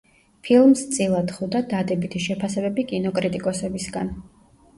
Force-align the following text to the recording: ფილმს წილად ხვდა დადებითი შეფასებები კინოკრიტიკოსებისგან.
ფილმს 0.45 0.79
წილად 0.95 1.33
ხვდა 1.35 1.61
დადებითი 1.73 2.23
შეფასებები 2.25 2.87
კინოკრიტიკოსებისგან. 2.93 4.11